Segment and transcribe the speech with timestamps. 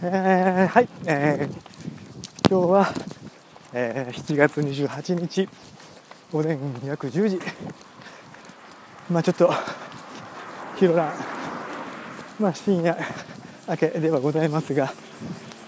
[0.00, 2.94] えー、はい、えー、今日は、
[3.72, 5.48] えー、7月28日。
[6.30, 7.40] 午前約10時。
[9.10, 9.52] まあちょっと
[10.76, 11.12] ヒロラン
[12.38, 12.96] まあ深夜
[13.66, 14.92] 明けではございますが。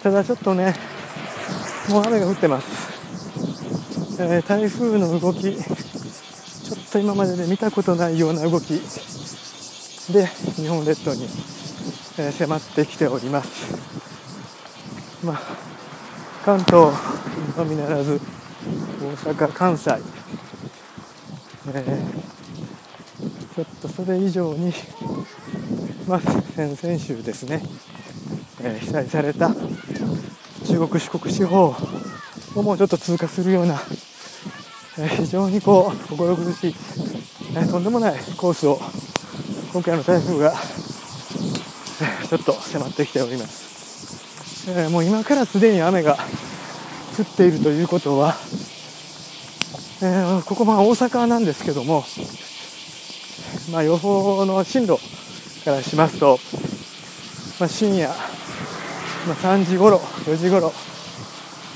[0.00, 0.76] ただちょっとね
[1.88, 5.40] もう雨が降ってます、えー、台風の動き。
[5.40, 8.80] ちょっと今までで見たことないような動き。
[10.12, 11.28] で日本列島に、
[12.16, 14.09] え、迫ってきております。
[15.24, 15.40] まあ
[16.44, 16.92] 関東
[17.56, 18.20] のみならず
[19.26, 19.90] 大阪関西、
[21.68, 24.72] えー、ちょっとそれ以上に
[26.06, 27.62] まあ先々週ですね、
[28.62, 29.50] えー、被災された
[30.66, 31.74] 中国四国地方
[32.54, 33.80] をもうちょっと通過するような、
[34.98, 36.74] えー、非常にこう心苦しい、
[37.54, 38.78] えー、とんでもないコースを
[39.72, 40.52] 今回の台風が、
[42.22, 43.69] えちょっと迫ってきております、
[44.76, 46.16] えもう今からすでに雨が
[47.18, 48.36] 降っているということは、
[50.02, 52.04] えここま大阪なんですけども、
[53.72, 54.98] まあ、予報の進路
[55.64, 56.38] からしますと、
[57.58, 60.72] まあ、深夜、まあ、3時頃4時頃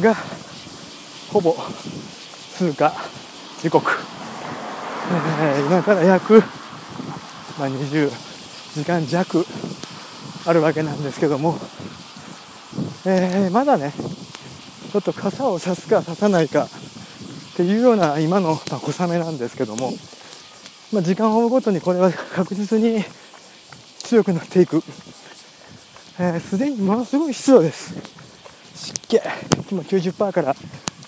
[0.01, 0.15] が
[1.33, 1.57] ほぼ
[2.57, 2.95] 通過
[3.61, 3.91] 時刻、
[5.35, 6.35] えー、今から約、
[7.59, 8.11] まあ、20
[8.75, 9.45] 時間弱
[10.47, 11.59] あるわけなんですけども、
[13.07, 13.93] えー、まだね
[14.93, 19.93] ちょっと傘を差すか差さないかっていうような今のま小雨なんですけども、
[20.93, 23.05] まあ、時間を追うごとにこれは確実に
[23.99, 24.81] 強くなっていく。
[24.81, 27.95] すで、ー、にものすごい湿度です。
[28.75, 29.21] 湿気。
[29.71, 30.55] 今90%からも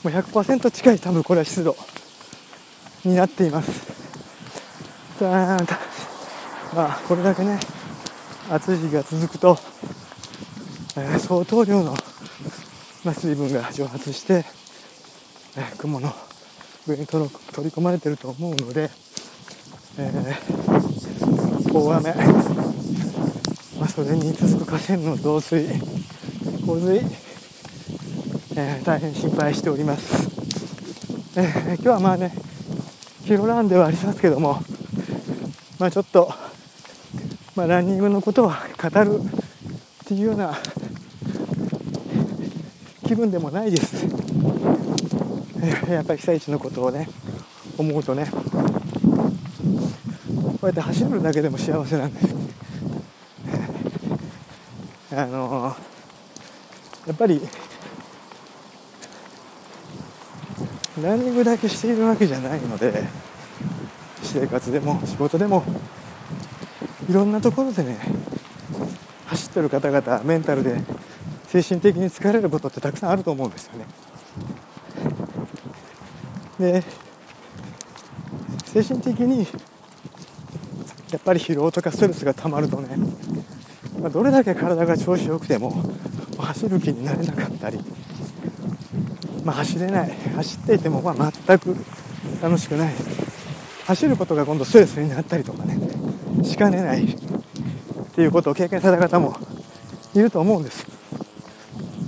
[0.04, 1.76] う100%近い多分これは湿度
[3.04, 3.70] になっています。
[6.74, 7.58] まあこれだけね
[8.50, 9.58] 暑い日が続くと、
[10.96, 11.94] え、相当量の、
[13.04, 14.44] ま、水分が蒸発して、
[15.56, 16.12] え、雲の
[16.86, 17.30] 上に取り
[17.70, 18.90] 込まれてると思うので、
[19.98, 22.14] えー、大雨。
[23.78, 25.66] まあ、それに続く河川の増水
[26.64, 26.96] 洪水、
[28.56, 30.26] えー、大変心配しております、
[31.38, 32.32] えー、今日はまあね
[33.24, 34.62] ヒロランではありますけども
[35.78, 36.32] まあちょっと、
[37.54, 38.54] まあ、ランニングのことを語
[39.04, 40.56] るっていうような
[43.06, 44.04] 気分でもないです、
[45.88, 47.08] やっぱり被災地のことをね
[47.78, 48.40] 思うとねこ
[50.62, 52.34] うやって走るだけでも幸せなんです。
[55.12, 55.74] あの
[57.06, 57.40] やっぱり
[61.00, 63.04] ランニングだけしているわけじゃないので
[64.22, 65.62] 生活でも仕事でも
[67.08, 67.98] いろんなところでね
[69.26, 70.76] 走ってる方々メンタルで
[71.48, 73.86] 精神的に疲れることってたくさんあると思うんですよね。
[76.58, 76.82] で
[78.66, 79.46] 精神的に
[81.10, 82.96] やっぱり疲労とかストレスがたまるとね
[84.00, 85.82] まあ、どれだけ体が調子よくても
[86.38, 87.80] 走る気になれなかったり、
[89.42, 91.76] まあ、走れない走っていてもまあ全く
[92.42, 92.94] 楽しくない
[93.86, 95.78] 走ることが今度ストレスになったりとかね
[96.44, 97.16] しかねないっ
[98.14, 99.36] ていうことを経験された方も
[100.14, 100.95] いると思うんです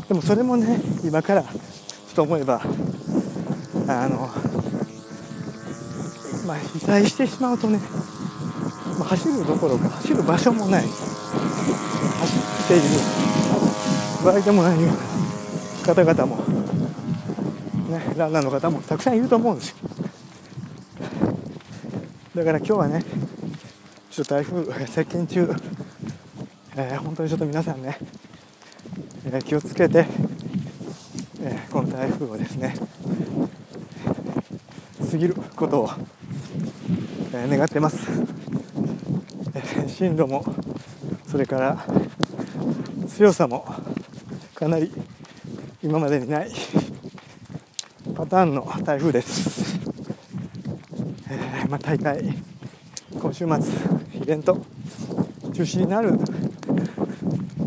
[0.08, 2.60] でもそれもね今からちょっと思えば
[3.86, 4.28] あの
[6.46, 7.78] まあ被災してしまうとね、
[8.98, 10.82] まあ、走るどころか走る場所もない。
[10.82, 12.82] 走っている
[14.24, 14.96] 場合でもないような
[15.94, 16.36] 方々も、
[17.88, 19.76] ね、ランナーの方もたくさんいると思うんですよ。
[22.34, 23.04] だから今日はね
[24.10, 25.54] ちょっと台風接近中、
[26.76, 27.98] えー、本当にちょっと皆さんね、
[29.26, 30.06] えー、気をつけて、
[31.42, 32.74] えー、この台風をですね
[35.10, 35.90] 過ぎることを、
[37.32, 38.08] え願ってます、
[39.54, 40.44] え進路も
[41.26, 41.84] それから
[43.08, 43.66] 強さも
[44.54, 44.92] かなり
[45.82, 46.50] 今までにない
[48.14, 49.78] パターンの台風です、
[51.30, 52.34] えー、まあ、大会
[53.20, 54.60] 今週末イベント
[55.58, 56.16] 中止になる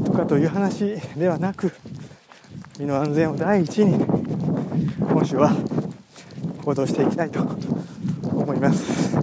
[0.06, 1.74] とかという話ではなく
[2.80, 4.06] 身の安全を第一に
[5.10, 5.52] 今週は
[6.64, 7.42] 行動していきたいと
[8.24, 9.14] 思います。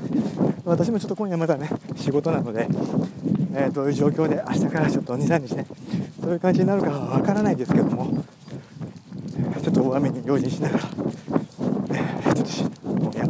[0.67, 2.69] 私もちょっと今夜まだね仕事なので
[3.55, 5.67] えー、どういう状況で明日からちょっと23日ね
[6.21, 8.23] どういう感じになるかはわからないですけども
[9.63, 13.27] ちょっと大雨に用心しながら、えー、ちょっと今夜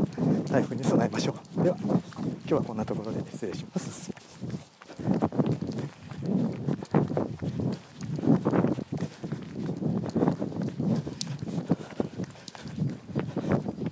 [0.50, 1.62] 台風に備えましょう。
[1.62, 1.94] では今
[2.44, 4.17] 日はこんなところで失礼します。